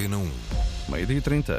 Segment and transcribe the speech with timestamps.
[0.00, 0.30] Antena 1.
[0.88, 1.58] Meio-dia e 30.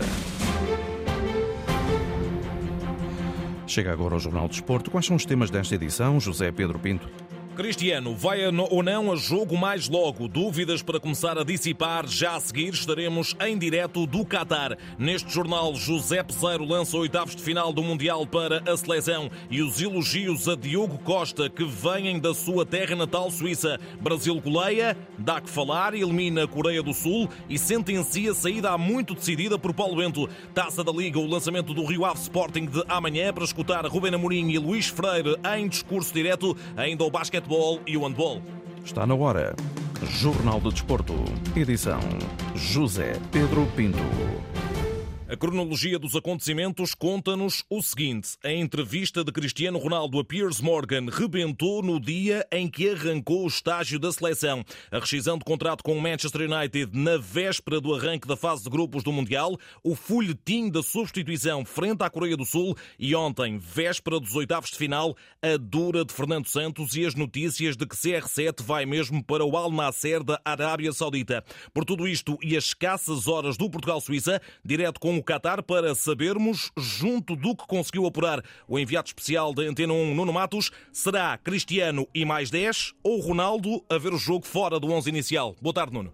[3.67, 4.89] Chega agora ao Jornal de Desporto.
[4.89, 7.07] Quais são os temas desta edição, José Pedro Pinto?
[7.55, 10.27] Cristiano, vai ou não a jogo mais logo?
[10.27, 12.07] Dúvidas para começar a dissipar.
[12.07, 14.77] Já a seguir estaremos em direto do Qatar.
[14.97, 19.81] Neste jornal, José Peseiro lança oitavos de final do Mundial para a seleção e os
[19.81, 23.77] elogios a Diogo Costa, que vêm da sua terra natal suíça.
[23.99, 29.13] Brasil goleia, dá que falar, elimina a Coreia do Sul e sentencia saída há muito
[29.13, 30.29] decidida por Paulo Bento.
[30.53, 34.49] Taça da Liga, o lançamento do Rio Ave Sporting de amanhã para escutar Rubén Amorim
[34.51, 36.55] e Luís Freire em discurso direto.
[36.77, 38.41] Ainda o basquete basquetebol e o handball.
[38.83, 39.55] Está na hora.
[40.03, 41.13] Jornal do Desporto.
[41.55, 41.99] Edição
[42.55, 44.50] José Pedro Pinto.
[45.31, 51.05] A cronologia dos acontecimentos conta-nos o seguinte: a entrevista de Cristiano Ronaldo a Piers Morgan
[51.09, 54.61] rebentou no dia em que arrancou o estágio da seleção.
[54.91, 58.69] A rescisão de contrato com o Manchester United na véspera do arranque da fase de
[58.69, 64.19] grupos do Mundial, o folhetim da substituição frente à Coreia do Sul e ontem, véspera
[64.19, 68.61] dos oitavos de final, a dura de Fernando Santos e as notícias de que CR7
[68.63, 71.41] vai mesmo para o Al Nasser da Arábia Saudita.
[71.73, 76.71] Por tudo isto e as escassas horas do Portugal-Suíça, direto com o Qatar para sabermos,
[76.75, 82.07] junto do que conseguiu apurar o enviado especial da Antena 1, Nuno Matos, será Cristiano
[82.13, 85.55] e mais 10 ou Ronaldo a ver o jogo fora do 11 inicial?
[85.61, 86.11] Boa tarde, Nuno.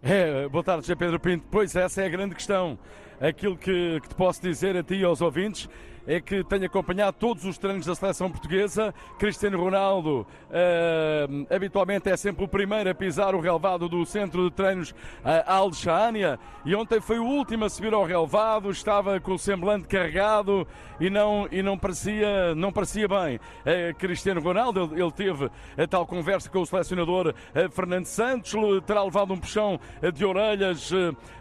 [0.00, 1.44] É, boa tarde, José Pedro Pinto.
[1.50, 2.78] Pois essa é a grande questão.
[3.20, 5.68] Aquilo que, que te posso dizer a ti e aos ouvintes
[6.10, 8.92] é que tenho acompanhado todos os treinos da seleção portuguesa.
[9.16, 14.56] Cristiano Ronaldo uh, habitualmente é sempre o primeiro a pisar o relevado do centro de
[14.56, 19.34] treinos uh, Al Shahania e ontem foi o último a subir ao relevado, estava com
[19.34, 20.66] o semblante carregado
[20.98, 23.36] e não, e não, parecia, não parecia bem.
[23.36, 27.34] Uh, Cristiano Ronaldo, ele, ele, teve a tal conversa com o selecionador
[27.70, 28.52] Fernando Santos,
[28.84, 29.78] terá levado um puxão
[30.12, 30.90] de orelhas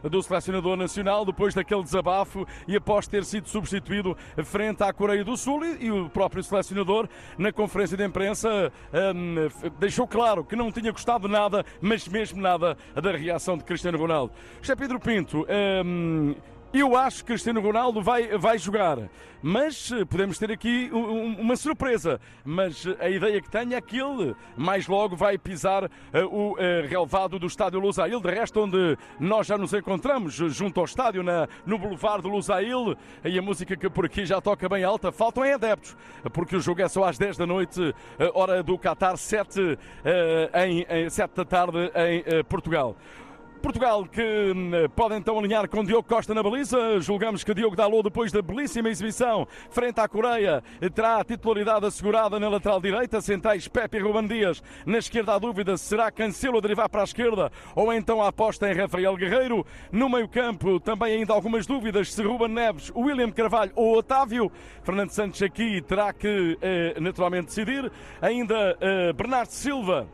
[0.04, 4.16] do selecionador nacional depois daquele desabafo e após ter sido substituído
[4.60, 8.74] frente à Coreia do Sul e, e o próprio selecionador, na conferência de imprensa,
[9.16, 13.98] um, deixou claro que não tinha gostado nada, mas mesmo nada, da reação de Cristiano
[13.98, 14.34] Ronaldo.
[14.62, 15.48] José Pedro Pinto,
[15.86, 16.36] um,
[16.74, 19.00] eu acho que Cristiano Ronaldo vai, vai jogar,
[19.42, 22.20] mas eh, podemos ter aqui uma surpresa.
[22.44, 25.90] Mas eh, a ideia que tenho é que ele mais logo vai pisar uh,
[26.30, 26.58] o uh,
[26.88, 31.48] relevado do estádio Lusail, de resto, onde nós já nos encontramos, junto ao estádio, na,
[31.66, 32.96] no Boulevard de Lusail.
[33.24, 35.96] E a música que por aqui já toca bem alta, faltam é adeptos,
[36.34, 37.94] porque o jogo é só às 10 da noite,
[38.34, 39.78] hora do Qatar, 7,
[40.54, 42.96] em, em 7 da tarde em Portugal.
[43.62, 47.00] Portugal que hum, pode então alinhar com Diogo Costa na baliza.
[47.00, 52.40] Julgamos que Diogo Dalot, depois da belíssima exibição frente à Coreia, terá a titularidade assegurada
[52.40, 53.22] na lateral direita.
[53.22, 54.64] Centais Pepe e Ruben Dias.
[54.86, 58.72] Na esquerda, a dúvida será Cancelo a derivar para a esquerda ou então a aposta
[58.72, 59.66] em Rafael Guerreiro.
[59.92, 64.52] No meio-campo, também ainda algumas dúvidas se Ruben Neves, William Carvalho ou Otávio.
[64.84, 67.92] Fernando Santos aqui terá que eh, naturalmente decidir.
[68.22, 70.08] Ainda eh, Bernardo Silva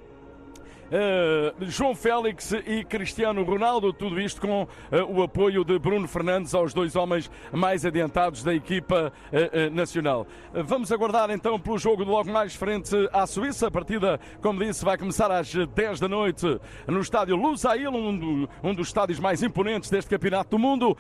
[0.86, 4.68] uh, João Félix e Cristiano Ronaldo, tudo isto com uh,
[5.08, 10.28] o apoio de Bruno Fernandes aos dois homens mais adiantados da equipa uh, nacional.
[10.54, 13.68] vamos aguardar então pelo jogo de logo mais frente à Suíça.
[13.68, 18.50] A partida, como disse, vai começar às 10 da noite no estádio Lusail, um, do,
[18.64, 20.98] um dos estádios mais imponentes deste campeonato do mundo.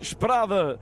[0.00, 0.78] esperada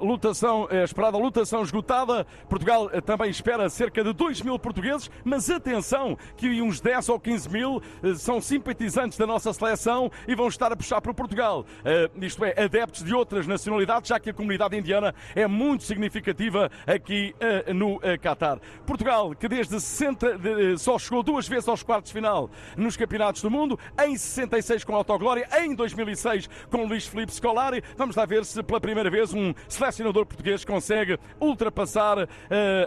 [0.00, 2.26] lutação, esperada lutação esgotada.
[2.48, 7.48] Portugal também espera cerca de 2 mil portugueses, mas atenção que uns 10 ou 15
[7.50, 11.64] mil eh, são simpatizantes da nossa seleção e vão estar a puxar para Portugal.
[11.80, 16.70] Uh, isto é, adeptos de outras nacionalidades, já que a comunidade indiana é muito significativa
[16.86, 17.34] aqui
[17.68, 18.58] uh, no uh, Qatar.
[18.86, 23.42] Portugal, que desde 60 de, só chegou duas vezes aos quartos de final nos campeonatos
[23.42, 27.82] do mundo, em 66 com Autoglória, em 2006 com Luís Felipe Scolari.
[27.96, 32.28] Vamos lá ver se pela primeira vez um selecionador português consegue ultrapassar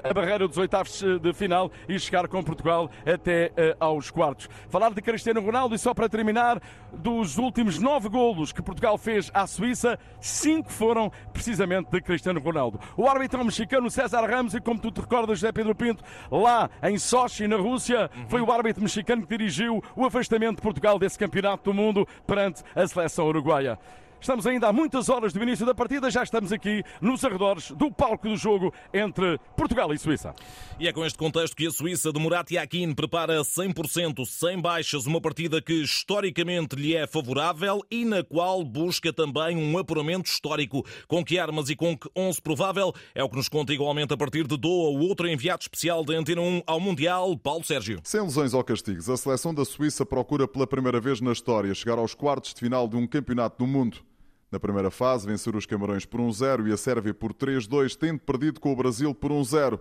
[0.04, 4.50] a barreira dos oitavos de final e chegar com Portugal até aos quartos.
[4.70, 6.62] Falar de Cristiano Ronaldo e só para terminar,
[6.94, 12.80] dos últimos nove golos que Portugal fez à Suíça, cinco foram precisamente de Cristiano Ronaldo.
[12.96, 16.98] O árbitro mexicano César Ramos, e como tu te recordas, José Pedro Pinto, lá em
[16.98, 21.72] Sochi, na Rússia, foi o árbitro mexicano que dirigiu o afastamento de Portugal desse campeonato
[21.72, 23.78] do mundo perante a seleção uruguaia.
[24.22, 27.92] Estamos ainda há muitas horas do início da partida, já estamos aqui nos arredores do
[27.92, 30.36] palco do jogo entre Portugal e Suíça.
[30.80, 35.08] E é com este contexto que a Suíça de Murat Yakin prepara 100%, sem baixas,
[35.08, 40.86] uma partida que historicamente lhe é favorável e na qual busca também um apuramento histórico.
[41.08, 44.18] Com que armas e com que 11 provável é o que nos conta igualmente a
[44.18, 48.00] partir de Doha o outro enviado especial da Antena 1 ao Mundial, Paulo Sérgio.
[48.04, 51.98] Sem lesões ou castigos, a seleção da Suíça procura pela primeira vez na história chegar
[51.98, 54.11] aos quartos de final de um campeonato do mundo.
[54.52, 58.60] Na primeira fase, vencer os Camarões por 1-0 e a Sérvia por 3-2, tendo perdido
[58.60, 59.80] com o Brasil por 1-0.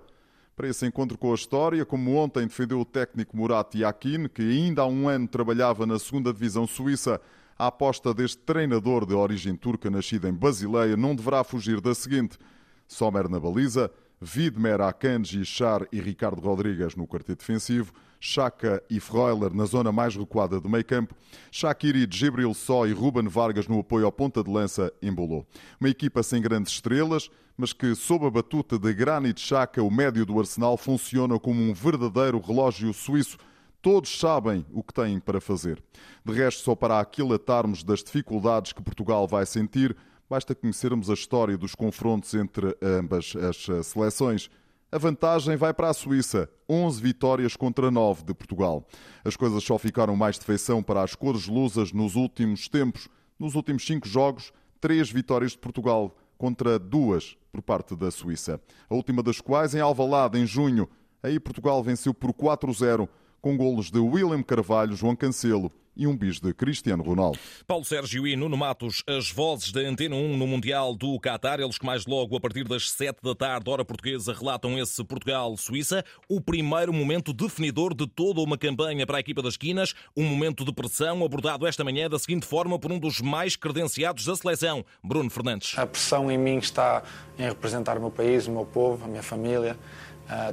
[0.55, 4.83] Para esse encontro com a história, como ontem defendeu o técnico Murat Yakin, que ainda
[4.83, 7.21] há um ano trabalhava na segunda divisão suíça,
[7.59, 12.39] a aposta deste treinador de origem turca nascido em Basileia não deverá fugir da seguinte:
[12.87, 13.91] Sommer na baliza,
[14.21, 20.15] Vidmer, Akanji, Char e Ricardo Rodrigues no quarteto defensivo, Chaka e Freuler na zona mais
[20.15, 21.15] recuada do meio campo,
[21.51, 25.47] Shakiri, Gibril Só e Ruben Vargas no apoio ao ponta de lança embolou.
[25.81, 30.27] Uma equipa sem grandes estrelas, mas que, sob a batuta de Granit Xhaka, o médio
[30.27, 33.39] do Arsenal, funciona como um verdadeiro relógio suíço.
[33.83, 35.83] Todos sabem o que têm para fazer.
[36.23, 39.97] De resto, só para aquilatarmos das dificuldades que Portugal vai sentir,
[40.29, 44.51] basta conhecermos a história dos confrontos entre ambas as seleções.
[44.93, 48.85] A vantagem vai para a Suíça, 11 vitórias contra 9 de Portugal.
[49.25, 53.09] As coisas só ficaram mais de feição para as cores lusas nos últimos tempos.
[53.39, 58.61] Nos últimos cinco jogos, três vitórias de Portugal contra duas por parte da Suíça.
[58.89, 60.89] A última das quais em Alvalade, em junho.
[61.23, 63.09] Aí Portugal venceu por 4-0,
[63.41, 67.39] com golos de William Carvalho, João Cancelo e um bis de Cristiano Ronaldo.
[67.67, 71.79] Paulo Sérgio e Nuno Matos, as vozes da Antena 1 no Mundial do Qatar, eles
[71.79, 76.41] que mais logo, a partir das 7 da tarde, hora portuguesa, relatam esse Portugal-Suíça, o
[76.41, 80.73] primeiro momento definidor de toda uma campanha para a equipa das esquinas, um momento de
[80.73, 85.29] pressão abordado esta manhã da seguinte forma por um dos mais credenciados da seleção, Bruno
[85.29, 85.77] Fernandes.
[85.79, 87.03] A pressão em mim está
[87.39, 89.79] em representar o meu país, o meu povo, a minha família,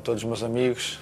[0.04, 1.00] todos os meus amigos,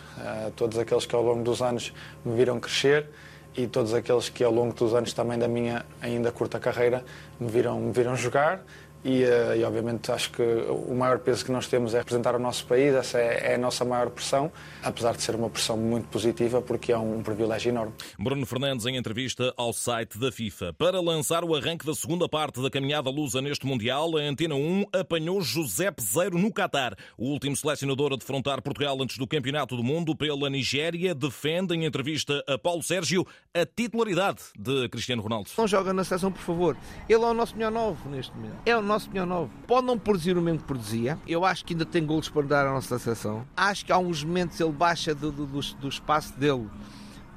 [0.55, 1.93] todos aqueles que ao longo dos anos
[2.23, 3.09] me viram crescer
[3.57, 7.03] e todos aqueles que ao longo dos anos também da minha ainda curta carreira
[7.39, 8.61] me viram, me viram jogar
[9.05, 12.39] e, eh, e, obviamente acho que o maior peso que nós temos é representar o
[12.39, 16.07] nosso país, essa é, é, a nossa maior pressão, apesar de ser uma pressão muito
[16.07, 17.93] positiva, porque é um privilégio enorme.
[18.17, 20.73] Bruno Fernandes em entrevista ao site da FIFA.
[20.73, 24.85] Para lançar o arranque da segunda parte da caminhada lusa neste Mundial, a Antena 1
[24.91, 26.95] apanhou José Peseiro no Qatar.
[27.15, 31.85] O último selecionador a defrontar Portugal antes do Campeonato do Mundo pela Nigéria defende em
[31.85, 33.23] entrevista a Paulo Sérgio
[33.53, 35.51] a titularidade de Cristiano Ronaldo.
[35.55, 36.75] Não joga na seleção, por favor.
[37.07, 38.55] Ele é o nosso melhor novo neste momento.
[38.65, 39.51] É o nosso nosso melhor novo.
[39.67, 41.19] Pode não produzir o mesmo que produzia.
[41.27, 43.45] Eu acho que ainda tem golos para dar à nossa seleção.
[43.55, 46.69] Acho que há uns momentos ele baixa do, do, do, espaço dele.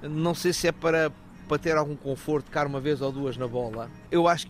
[0.02, 1.12] Não sei se é para,
[1.48, 3.90] para ter algum conforto, ficar uma vez ou duas na bola.
[4.10, 4.46] Eu acho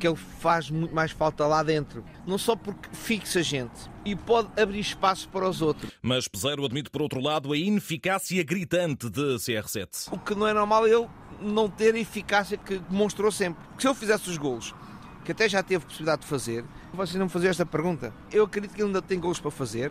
[0.00, 2.02] que ele faz muito mais falta lá dentro.
[2.26, 5.92] Não só porque fixa gente e pode abrir espaço para os outros.
[6.00, 10.08] Mas Peseiro admite, por outro lado, a ineficácia gritante de CR7.
[10.10, 11.06] O que não é normal ele
[11.42, 13.62] não ter a eficácia que demonstrou sempre.
[13.78, 14.74] Se eu fizesse os golos
[15.24, 16.64] que até já teve possibilidade de fazer.
[16.92, 18.12] Vocês não me faziam esta pergunta.
[18.30, 19.90] Eu acredito que ele ainda tem gols para fazer.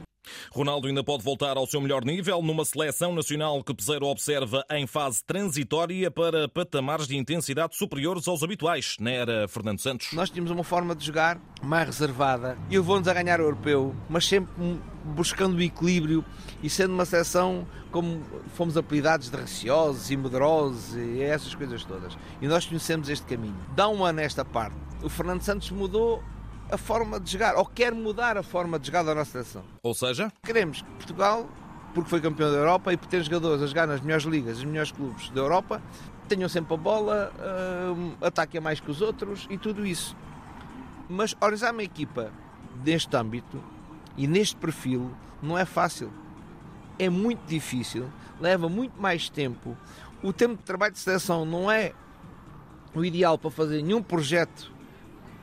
[0.51, 4.87] Ronaldo ainda pode voltar ao seu melhor nível numa seleção nacional que Peseiro observa em
[4.87, 10.11] fase transitória para patamares de intensidade superiores aos habituais, na era Fernando Santos.
[10.13, 14.25] Nós tínhamos uma forma de jogar mais reservada e levou-nos a ganhar o europeu, mas
[14.25, 14.53] sempre
[15.03, 16.23] buscando o equilíbrio
[16.61, 18.23] e sendo uma seleção como
[18.55, 22.17] fomos apelidados de receosos e medrosos e essas coisas todas.
[22.41, 23.57] E nós conhecemos este caminho.
[23.75, 26.23] Dá um ano esta parte o Fernando Santos mudou
[26.73, 29.63] a forma de jogar, ou quer mudar a forma de jogar da nossa seleção.
[29.83, 30.31] Ou seja?
[30.43, 31.47] Queremos que Portugal,
[31.93, 34.65] porque foi campeão da Europa e por ter jogadores a jogar nas melhores ligas, nos
[34.65, 35.79] melhores clubes da Europa,
[36.27, 40.17] tenham sempre a bola, uh, ataquem mais que os outros e tudo isso.
[41.07, 42.31] Mas organizar uma equipa
[42.83, 43.63] neste âmbito
[44.17, 45.11] e neste perfil
[45.43, 46.11] não é fácil.
[46.97, 48.09] É muito difícil,
[48.41, 49.77] leva muito mais tempo.
[50.23, 51.93] O tempo de trabalho de seleção não é
[52.95, 54.72] o ideal para fazer nenhum projeto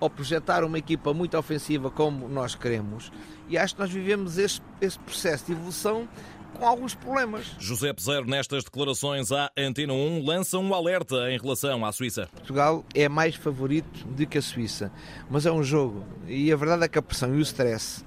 [0.01, 3.13] ou projetar uma equipa muito ofensiva como nós queremos.
[3.49, 6.09] E acho que nós vivemos esse, esse processo de evolução
[6.55, 7.47] com alguns problemas.
[7.59, 12.29] José Peseiro, nestas declarações à Antena 1, lança um alerta em relação à Suíça.
[12.33, 14.93] Portugal é mais favorito do que a Suíça,
[15.31, 18.05] mas é um jogo e a verdade é que a pressão e o stress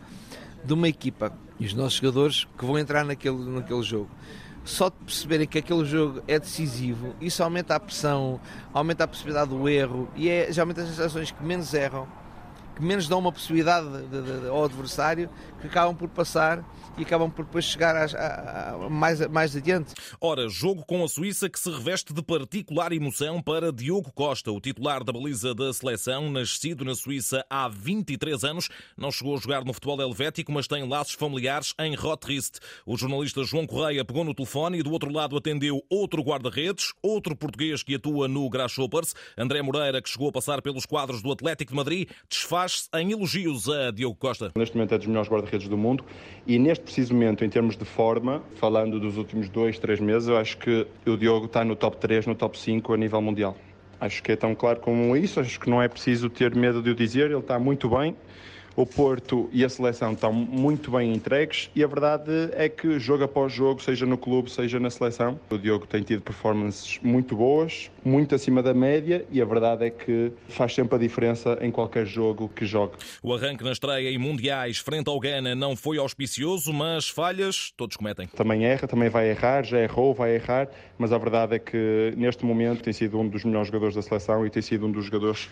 [0.64, 4.10] de uma equipa e os nossos jogadores que vão entrar naquele, naquele jogo
[4.64, 8.40] só de perceberem que aquele jogo é decisivo, isso aumenta a pressão,
[8.74, 12.08] aumenta a possibilidade do erro e é geralmente as gerações que menos erram
[12.76, 15.30] que menos dão uma possibilidade de, de, ao adversário,
[15.62, 16.64] que acabam por passar
[16.98, 19.94] e acabam por depois chegar a, a, a, mais, mais adiante.
[20.22, 24.60] Ora, jogo com a Suíça que se reveste de particular emoção para Diogo Costa, o
[24.60, 29.64] titular da baliza da seleção, nascido na Suíça há 23 anos, não chegou a jogar
[29.64, 32.60] no futebol helvético, mas tem laços familiares em Rotrist.
[32.86, 37.36] O jornalista João Correia pegou no telefone e do outro lado atendeu outro guarda-redes, outro
[37.36, 41.72] português que atua no Grasshoppers, André Moreira, que chegou a passar pelos quadros do Atlético
[41.72, 42.10] de Madrid,
[42.64, 44.52] desfaz-se em elogios a Diogo Costa.
[44.56, 46.04] Neste momento é dos melhores guarda-redes do mundo
[46.48, 50.38] e neste preciso momento, em termos de forma, falando dos últimos dois, três meses, eu
[50.38, 53.56] acho que o Diogo está no top 3, no top 5 a nível mundial.
[54.00, 56.90] Acho que é tão claro como isso, acho que não é preciso ter medo de
[56.90, 58.16] o dizer, ele está muito bem
[58.76, 63.24] o Porto e a seleção estão muito bem entregues e a verdade é que jogo
[63.24, 67.92] após jogo, seja no clube, seja na seleção, o Diogo tem tido performances muito boas,
[68.04, 72.06] muito acima da média e a verdade é que faz sempre a diferença em qualquer
[72.06, 72.94] jogo que jogue.
[73.22, 77.96] O arranque na estreia em Mundiais frente ao Ghana não foi auspicioso, mas falhas todos
[77.96, 78.28] cometem.
[78.28, 82.46] Também erra, também vai errar, já errou, vai errar, mas a verdade é que neste
[82.46, 85.50] momento tem sido um dos melhores jogadores da seleção e tem sido um dos jogadores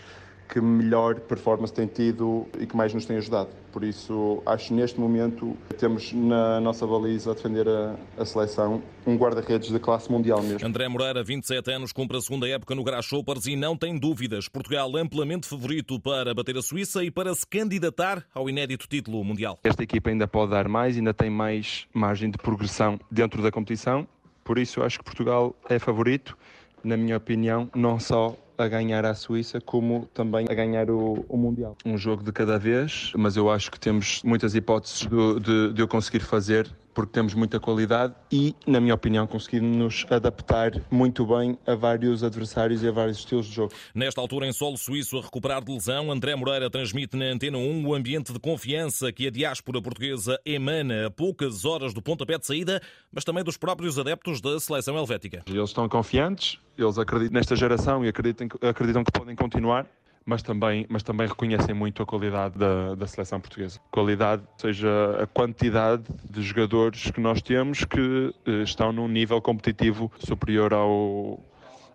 [0.52, 3.48] que melhor performance tem tido e que mais nos tem ajudado.
[3.72, 8.82] Por isso, acho que neste momento temos na nossa baliza a defender a, a seleção
[9.06, 10.68] um guarda-redes de classe mundial mesmo.
[10.68, 14.46] André Moreira, 27 anos, cumpre a segunda época no Grasshoppers e não tem dúvidas.
[14.46, 19.58] Portugal amplamente favorito para bater a Suíça e para se candidatar ao inédito título mundial.
[19.64, 24.06] Esta equipa ainda pode dar mais, ainda tem mais margem de progressão dentro da competição.
[24.44, 26.36] Por isso, acho que Portugal é favorito,
[26.84, 31.36] na minha opinião, não só a ganhar a Suíça, como também a ganhar o, o,
[31.36, 31.76] Mundial.
[31.84, 35.82] Um jogo de cada vez, mas eu acho que temos muitas hipóteses de, de, de
[35.82, 41.26] eu conseguir fazer porque temos muita qualidade e, na minha opinião, conseguimos nos adaptar muito
[41.26, 43.72] bem a vários adversários e a vários estilos de jogo.
[43.94, 47.86] Nesta altura, em solo suíço a recuperar de lesão, André Moreira transmite na Antena 1
[47.86, 52.46] o ambiente de confiança que a diáspora portuguesa emana a poucas horas do pontapé de
[52.46, 52.80] saída,
[53.12, 55.42] mas também dos próprios adeptos da seleção helvética.
[55.46, 59.86] Eles estão confiantes, eles acreditam nesta geração e acreditam, acreditam que podem continuar
[60.24, 63.80] mas também, mas também reconhecem muito a qualidade da, da seleção portuguesa.
[63.90, 64.88] Qualidade, seja
[65.22, 71.40] a quantidade de jogadores que nós temos que eh, estão num nível competitivo superior ao,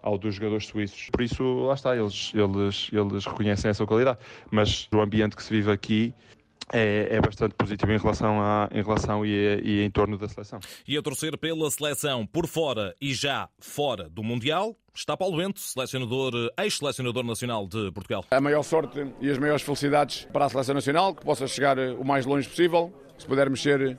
[0.01, 1.09] ao dos jogadores suíços.
[1.11, 4.19] Por isso, lá está, eles, eles, eles reconhecem essa qualidade.
[4.51, 6.13] Mas o ambiente que se vive aqui
[6.71, 10.59] é, é, bastante positivo em relação, a, em relação e, e em torno da seleção.
[10.87, 15.59] E a torcer pela seleção por fora e já fora do Mundial, está Paulo Bento,
[15.59, 18.25] selecionador, ex-selecionador nacional de Portugal.
[18.31, 22.03] A maior sorte e as maiores felicidades para a seleção nacional, que possa chegar o
[22.03, 23.97] mais longe possível, se puder mexer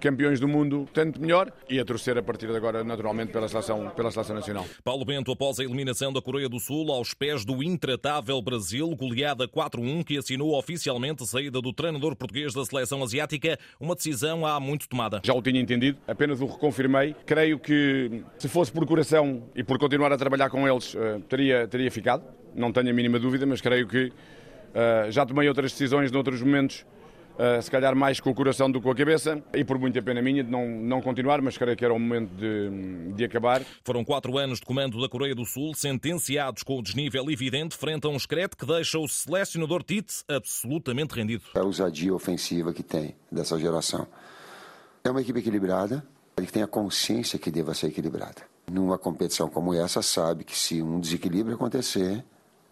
[0.00, 3.90] campeões do mundo, tanto melhor, e a torcer a partir de agora, naturalmente, pela seleção,
[3.90, 4.64] pela seleção nacional.
[4.82, 9.46] Paulo Bento, após a eliminação da Coreia do Sul, aos pés do intratável Brasil, goleada
[9.48, 14.58] 4-1, que assinou oficialmente a saída do treinador português da seleção asiática, uma decisão há
[14.58, 15.20] muito tomada.
[15.24, 17.14] Já o tinha entendido, apenas o reconfirmei.
[17.26, 21.66] Creio que, se fosse por coração e por continuar a trabalhar com eles, eh, teria,
[21.66, 22.24] teria ficado.
[22.54, 26.84] Não tenho a mínima dúvida, mas creio que uh, já tomei outras decisões noutros momentos
[27.38, 30.02] uh, se calhar mais com o coração do que com a cabeça, e por muita
[30.02, 33.62] pena minha de não, não continuar, mas creio que era o momento de, de acabar.
[33.84, 38.06] Foram quatro anos de comando da Coreia do Sul, sentenciados com o desnível evidente frente
[38.06, 41.44] a um excreto que deixa o selecionador Tite absolutamente rendido.
[41.54, 44.06] A ousadia ofensiva que tem dessa geração.
[45.04, 46.04] É uma equipe equilibrada,
[46.36, 48.42] que tem a consciência que deva ser equilibrada.
[48.70, 52.24] Numa competição como essa, sabe que se um desequilíbrio acontecer,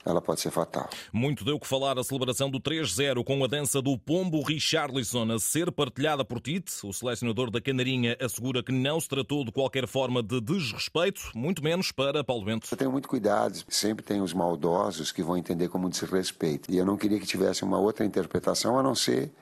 [0.07, 0.89] ela pode ser fatal.
[1.13, 5.39] Muito deu que falar a celebração do 3-0 com a dança do Pombo Richarlison a
[5.39, 6.73] ser partilhada por Tite.
[6.85, 11.63] O selecionador da Canarinha assegura que não se tratou de qualquer forma de desrespeito, muito
[11.63, 12.69] menos para Paulo Bento.
[12.71, 16.71] Eu tenho muito cuidado, sempre tem os maldosos que vão entender como desrespeito.
[16.71, 19.33] E eu não queria que tivesse uma outra interpretação a não ser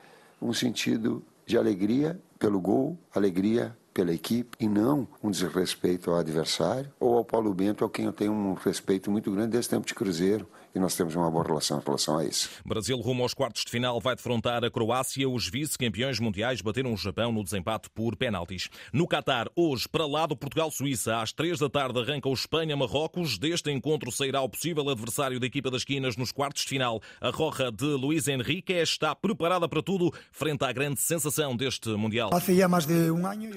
[0.41, 6.91] um sentido de alegria pelo gol, alegria pela equipe e não um desrespeito ao adversário
[6.99, 9.95] ou ao Paulo Bento, ao quem eu tenho um respeito muito grande desde tempo de
[9.95, 12.49] Cruzeiro e nós temos uma boa relação em relação a isso.
[12.65, 15.27] Brasil rumo aos quartos de final vai defrontar a Croácia.
[15.27, 18.69] Os vice-campeões mundiais bateram o Japão no desempate por penaltis.
[18.91, 23.37] No Qatar, hoje, para lá do Portugal-Suíça, às três da tarde arranca o Espanha-Marrocos.
[23.37, 27.01] Deste encontro sairá o possível adversário da equipa das esquinas nos quartos de final.
[27.21, 32.31] A roja de Luís Henrique está preparada para tudo frente à grande sensação deste Mundial.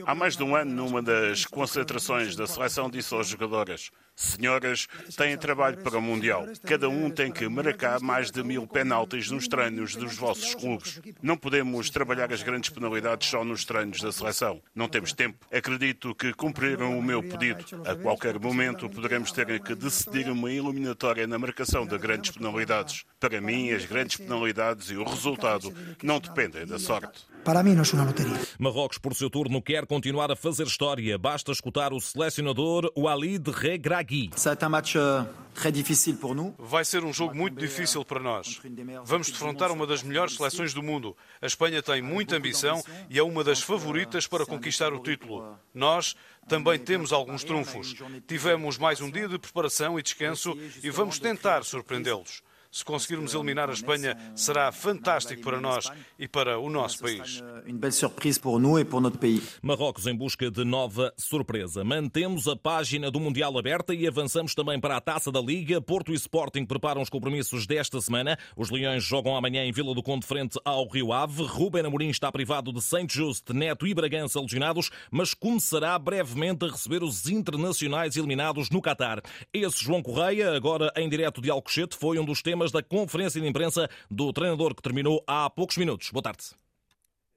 [0.07, 5.39] Há mais de um ano, numa das concentrações da seleção, disse aos jogadores Senhoras, têm
[5.39, 6.45] trabalho para o Mundial.
[6.67, 11.01] Cada um tem que marcar mais de mil penaltis nos treinos dos vossos clubes.
[11.23, 14.61] Não podemos trabalhar as grandes penalidades só nos treinos da seleção.
[14.75, 15.47] Não temos tempo.
[15.53, 17.65] Acredito que cumpriram o meu pedido.
[17.87, 23.05] A qualquer momento poderemos ter que decidir uma eliminatória na marcação de grandes penalidades.
[23.21, 25.73] Para mim, as grandes penalidades e o resultado
[26.03, 27.25] não dependem da sorte.
[27.45, 28.39] Para mim, não é uma loteria.
[28.59, 31.17] Marrocos, por seu turno, quer continuar a fazer história.
[31.17, 34.08] Basta escutar o selecionador Walid Regragui.
[34.11, 35.25] Euh,
[36.59, 38.61] Vai ser um jogo muito difícil para nós.
[39.05, 41.17] Vamos defrontar uma das melhores seleções do mundo.
[41.43, 45.59] A Espanha tem muita ambição e é uma das favoritas para conquistar o título.
[45.75, 46.17] Nós
[46.49, 47.95] também temos alguns trunfos.
[48.27, 52.43] Tivemos mais um dia de preparação e descanso e vamos tentar surpreendê-los.
[52.71, 57.43] Se conseguirmos eliminar a Espanha, será fantástico para nós e para o nosso país.
[59.63, 61.83] Marrocos em busca de nova surpresa.
[61.83, 65.81] Mantemos a página do Mundial aberta e avançamos também para a Taça da Liga.
[65.81, 68.39] Porto e Sporting preparam os compromissos desta semana.
[68.55, 71.45] Os Leões jogam amanhã em Vila do Conde frente ao Rio Ave.
[71.45, 76.69] Ruben Amorim está privado de Saint Just, Neto e Bragança lesionados, mas começará brevemente a
[76.69, 79.23] receber os internacionais eliminados no Qatar.
[79.55, 83.41] Esse João Correia, agora em direto de Alcochete, foi um dos temas temas da conferência
[83.41, 86.11] de imprensa do treinador que terminou há poucos minutos.
[86.11, 86.47] Boa tarde.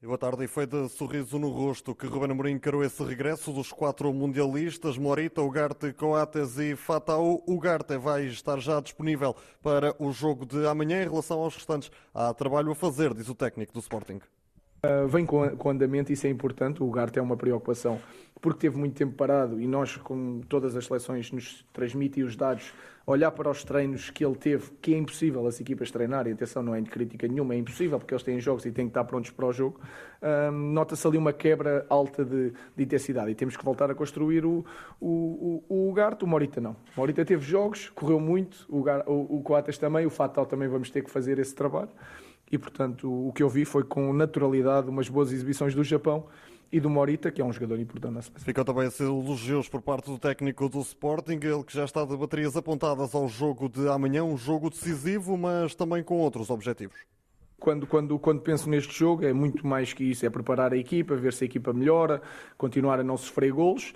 [0.01, 3.71] Boa tarde, e foi de sorriso no rosto que Ruben Amorim encarou esse regresso dos
[3.71, 7.43] quatro mundialistas, Morita, Ugarte, Coates e Fatau.
[7.47, 11.03] Ugarte vai estar já disponível para o jogo de amanhã.
[11.03, 14.19] Em relação aos restantes, há trabalho a fazer, diz o técnico do Sporting.
[14.83, 16.81] Uh, vem com, com andamento, isso é importante.
[16.81, 17.99] O Ugarte é uma preocupação
[18.41, 22.73] porque teve muito tempo parado e nós, com todas as seleções, nos transmitem os dados
[23.05, 26.73] olhar para os treinos que ele teve, que é impossível as equipas treinarem, atenção, não
[26.73, 29.31] é de crítica nenhuma, é impossível porque eles têm jogos e têm que estar prontos
[29.31, 29.79] para o jogo,
[30.21, 34.45] um, nota-se ali uma quebra alta de, de, intensidade e temos que voltar a construir
[34.45, 34.63] o,
[34.99, 36.71] o, o, o o Morita não.
[36.95, 40.89] O Morita teve jogos, correu muito, o, o, o Coates também, o Fatal também vamos
[40.89, 41.89] ter que fazer esse trabalho
[42.51, 46.25] e, portanto, o que eu vi foi com naturalidade umas boas exibições do Japão
[46.71, 48.45] e do Morita, que é um jogador importante na seleção.
[48.45, 52.55] Ficam também elogios por parte do técnico do Sporting, ele que já está de baterias
[52.55, 56.99] apontadas ao jogo de amanhã, um jogo decisivo, mas também com outros objetivos
[57.61, 61.15] quando, quando, quando penso neste jogo é muito mais que isso, é preparar a equipa,
[61.15, 62.19] ver se a equipa melhora,
[62.57, 63.93] continuar a não sofrer golos,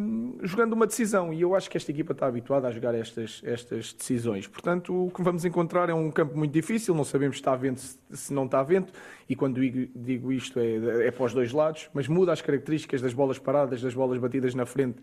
[0.00, 1.30] um, jogando uma decisão.
[1.30, 4.46] E eu acho que esta equipa está habituada a jogar estas, estas decisões.
[4.46, 7.82] Portanto, o que vamos encontrar é um campo muito difícil, não sabemos se está vento,
[8.10, 8.90] se não está vento,
[9.28, 13.12] e quando digo isto é, é para os dois lados, mas muda as características das
[13.12, 14.96] bolas paradas, das bolas batidas na frente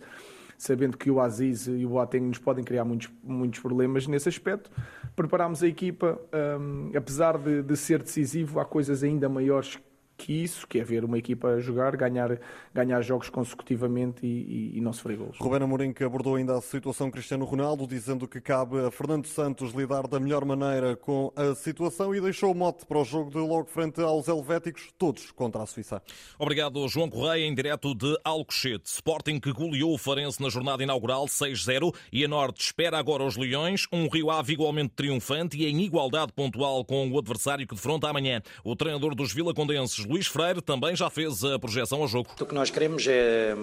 [0.62, 4.70] sabendo que o Aziz e o Boateng nos podem criar muitos, muitos problemas nesse aspecto.
[5.15, 6.22] Preparámos a equipa,
[6.60, 9.80] um, apesar de, de ser decisivo, há coisas ainda maiores
[10.21, 12.39] que isso, que é ver uma equipa jogar, ganhar,
[12.71, 15.37] ganhar jogos consecutivamente e, e, e não sofrer gols.
[15.39, 19.73] Ruben Amorim que abordou ainda a situação Cristiano Ronaldo, dizendo que cabe a Fernando Santos
[19.73, 23.37] lidar da melhor maneira com a situação e deixou o mote para o jogo de
[23.37, 26.01] logo frente aos helvéticos, todos contra a Suíça.
[26.38, 28.86] Obrigado, João Correia, em direto de Alcochete.
[28.86, 33.38] Sporting que goleou o Farense na jornada inaugural 6-0 e a Norte espera agora os
[33.38, 38.07] Leões, um Rio Ave igualmente triunfante e em igualdade pontual com o adversário que defronta
[38.07, 38.41] amanhã.
[38.63, 42.30] O treinador dos Vila Condenses, Luís Freire também já fez a projeção ao jogo.
[42.38, 43.56] O que nós queremos é,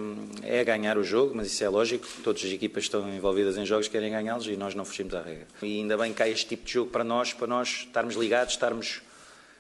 [0.43, 2.07] é ganhar o jogo, mas isso é lógico.
[2.25, 5.47] Todas as equipas estão envolvidas em jogos querem ganhá-los e nós não fugimos à regra.
[5.61, 8.55] E ainda bem que há este tipo de jogo para nós, para nós estarmos ligados,
[8.55, 9.03] estarmos,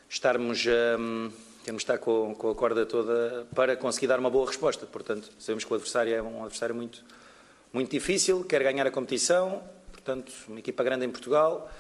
[0.09, 0.64] estarmos
[0.98, 1.31] um,
[1.62, 4.87] temos de estar com, com, a corda toda para conseguir dar uma boa resposta.
[4.87, 7.05] Portanto, sabemos que o adversário é um adversário muito,
[7.70, 11.70] muito difícil, quer ganhar a competição, portanto, uma equipa grande em Portugal.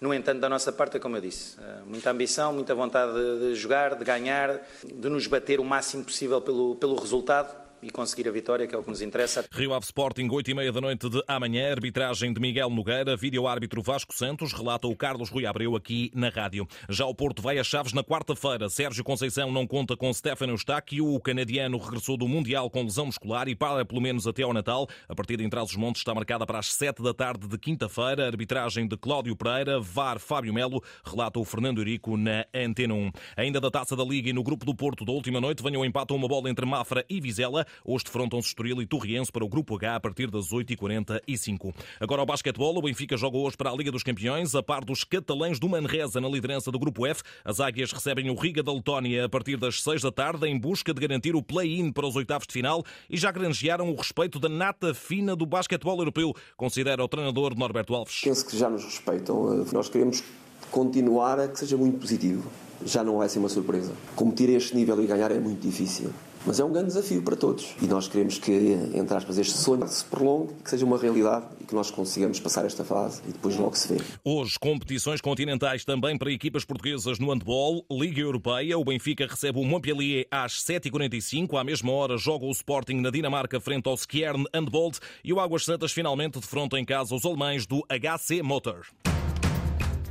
[0.00, 3.54] No entanto, da nossa parte, é como eu disse, eh, muita ambição, muita vontade de
[3.54, 8.32] jogar, de ganhar, de nos bater o máximo possível pelo, pelo resultado e conseguir a
[8.32, 9.44] vitória, que é o que nos interessa.
[9.52, 13.82] Rio Ave Sporting, 8 e meia da noite de amanhã, arbitragem de Miguel Nogueira, vídeo-árbitro
[13.82, 16.66] Vasco Santos, relata o Carlos Rui Abreu aqui na rádio.
[16.88, 18.68] Já o Porto vai a Chaves na quarta-feira.
[18.68, 23.48] Sérgio Conceição não conta com Stefano Eustáquio, o canadiano regressou do Mundial com lesão muscular
[23.48, 24.86] e para pelo menos até ao Natal.
[25.08, 28.26] A partida em Trás-os-Montes está marcada para as 7 da tarde de quinta-feira.
[28.26, 33.12] Arbitragem de Cláudio Pereira, VAR Fábio Melo, relata o Fernando Eurico na Antena 1.
[33.36, 36.12] Ainda da Taça da Liga e no grupo do Porto da última noite, venham empate
[36.12, 37.66] a uma bola entre Mafra e Vizela.
[37.84, 41.74] Hoje defrontam-se Estoril e Torriense para o Grupo H a partir das 8h45.
[42.00, 45.04] Agora ao basquetebol, o Benfica joga hoje para a Liga dos Campeões, a par dos
[45.04, 47.22] catalães do Manresa na liderança do Grupo F.
[47.44, 50.92] As águias recebem o Riga da Letónia a partir das 6 da tarde em busca
[50.92, 54.48] de garantir o play-in para os oitavos de final e já granjearam o respeito da
[54.48, 58.20] nata fina do basquetebol europeu, considera o treinador Norberto Alves.
[58.22, 59.64] Penso que já nos respeitam.
[59.72, 60.22] Nós queremos
[60.70, 62.50] continuar a que seja muito positivo.
[62.84, 63.92] Já não vai ser uma surpresa.
[64.14, 66.10] Competir a este nível e ganhar é muito difícil
[66.46, 68.52] Mas é um grande desafio para todos e nós queremos que,
[68.94, 72.64] entre aspas, este sonho se prolongue, que seja uma realidade e que nós consigamos passar
[72.64, 74.00] esta fase e depois logo se vê.
[74.24, 78.78] Hoje, competições continentais também para equipas portuguesas no handball, Liga Europeia.
[78.78, 81.58] O Benfica recebe o Montpellier às 7h45.
[81.58, 85.64] À mesma hora, joga o Sporting na Dinamarca frente ao Skjern Handbold e o Águas
[85.64, 88.86] Santas finalmente defronta em casa os alemães do HC Motor.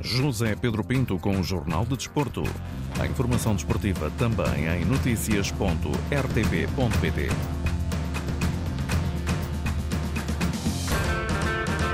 [0.00, 2.42] José Pedro Pinto com o Jornal de Desporto.
[3.00, 7.28] A informação desportiva também em noticias.rtp.pt.